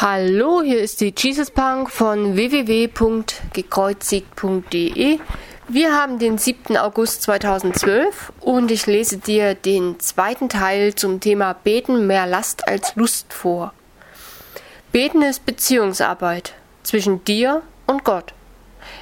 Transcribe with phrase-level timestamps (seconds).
[0.00, 5.18] Hallo, hier ist die Jesus Punk von www.gekreuzigt.de.
[5.66, 6.76] Wir haben den 7.
[6.76, 12.94] August 2012 und ich lese dir den zweiten Teil zum Thema Beten mehr Last als
[12.94, 13.72] Lust vor.
[14.92, 16.54] Beten ist Beziehungsarbeit
[16.84, 18.34] zwischen dir und Gott.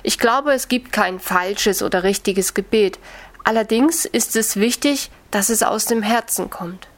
[0.03, 2.99] Ich glaube, es gibt kein falsches oder richtiges Gebet.
[3.45, 6.89] Allerdings ist es wichtig, dass es aus dem Herzen kommt.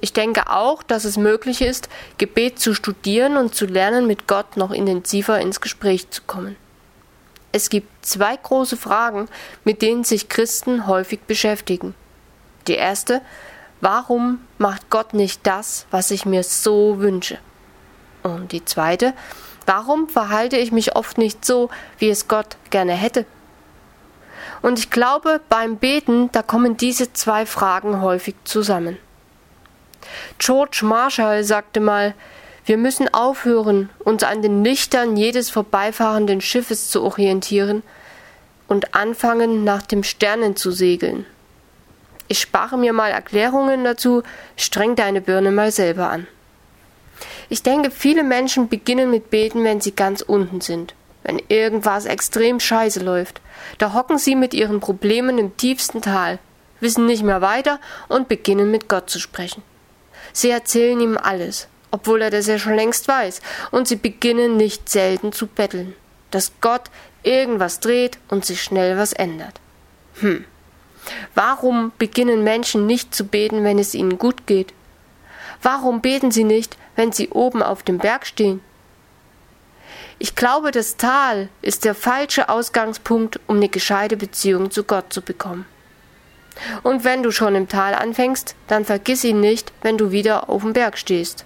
[0.00, 4.56] Ich denke auch, dass es möglich ist, Gebet zu studieren und zu lernen, mit Gott
[4.56, 6.56] noch intensiver ins Gespräch zu kommen.
[7.52, 9.28] Es gibt zwei große Fragen,
[9.64, 11.94] mit denen sich Christen häufig beschäftigen.
[12.66, 13.20] Die erste,
[13.80, 17.38] warum macht Gott nicht das, was ich mir so wünsche?
[18.22, 19.12] Und die zweite,
[19.66, 23.26] warum verhalte ich mich oft nicht so, wie es Gott gerne hätte?
[24.62, 28.98] Und ich glaube, beim Beten, da kommen diese zwei Fragen häufig zusammen.
[30.38, 32.14] George Marshall sagte mal,
[32.64, 37.82] wir müssen aufhören, uns an den Lichtern jedes vorbeifahrenden Schiffes zu orientieren
[38.68, 41.26] und anfangen, nach dem Sternen zu segeln.
[42.28, 44.22] Ich spare mir mal Erklärungen dazu,
[44.56, 46.28] streng deine Birne mal selber an.
[47.48, 52.60] Ich denke, viele Menschen beginnen mit Beten, wenn sie ganz unten sind, wenn irgendwas extrem
[52.60, 53.40] scheiße läuft.
[53.78, 56.38] Da hocken sie mit ihren Problemen im tiefsten Tal,
[56.78, 59.64] wissen nicht mehr weiter und beginnen mit Gott zu sprechen.
[60.32, 64.88] Sie erzählen ihm alles, obwohl er das ja schon längst weiß, und sie beginnen nicht
[64.88, 65.94] selten zu betteln,
[66.30, 66.90] dass Gott
[67.22, 69.60] irgendwas dreht und sich schnell was ändert.
[70.20, 70.44] Hm.
[71.34, 74.72] Warum beginnen Menschen nicht zu beten, wenn es ihnen gut geht?
[75.62, 78.60] Warum beten sie nicht, wenn sie oben auf dem Berg stehen?
[80.18, 85.22] Ich glaube, das Tal ist der falsche Ausgangspunkt, um eine gescheite Beziehung zu Gott zu
[85.22, 85.64] bekommen.
[86.82, 90.62] Und wenn du schon im Tal anfängst, dann vergiss ihn nicht, wenn du wieder auf
[90.62, 91.44] dem Berg stehst.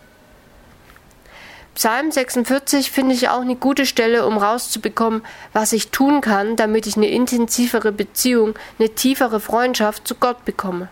[1.74, 6.86] Psalm 46 finde ich auch eine gute Stelle, um rauszubekommen, was ich tun kann, damit
[6.86, 10.88] ich eine intensivere Beziehung, eine tiefere Freundschaft zu Gott bekomme.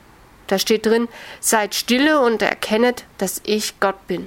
[0.49, 1.09] Da steht drin,
[1.41, 4.27] seid stille und erkennet, dass ich Gott bin.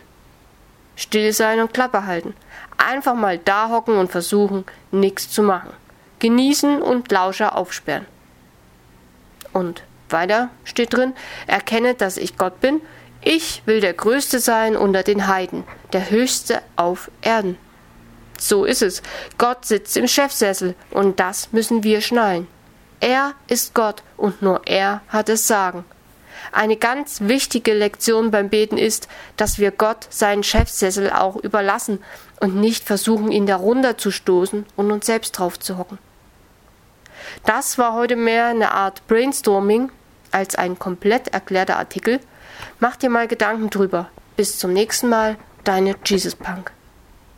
[0.96, 2.34] Still sein und Klappe halten.
[2.78, 5.74] Einfach mal da hocken und versuchen, nichts zu machen.
[6.20, 8.06] Genießen und Lauscher aufsperren.
[9.56, 11.14] Und weiter steht drin,
[11.48, 12.82] erkenne, dass ich Gott bin.
[13.22, 17.58] Ich will der Größte sein unter den Heiden, der Höchste auf Erden.
[18.38, 19.02] So ist es.
[19.38, 22.50] Gott sitzt im Chefsessel und das müssen wir schnallen.
[23.00, 25.86] Er ist Gott und nur er hat es Sagen.
[26.52, 32.04] Eine ganz wichtige Lektion beim Beten ist, dass wir Gott seinen Chefsessel auch überlassen
[32.42, 35.98] und nicht versuchen, ihn darunter zu stoßen und uns selbst drauf zu hocken.
[37.46, 39.92] Das war heute mehr eine Art Brainstorming
[40.32, 42.20] als ein komplett erklärter Artikel.
[42.80, 44.10] Mach dir mal Gedanken drüber.
[44.36, 46.72] Bis zum nächsten Mal, deine Jesus Punk.